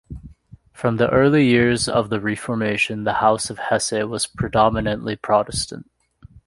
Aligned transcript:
From 0.73 0.97
the 0.97 1.11
early 1.11 1.45
years 1.45 1.87
of 1.87 2.09
the 2.09 2.19
Reformation, 2.19 3.03
the 3.03 3.13
House 3.13 3.51
of 3.51 3.59
Hesse 3.59 3.91
was 4.07 4.25
predominately 4.25 5.15
Protestant. 5.21 5.91